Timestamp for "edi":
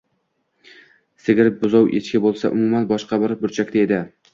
3.89-4.07